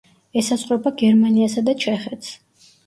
[0.41, 2.37] ესაზღვრება გერმანიასა და ჩეხეთს.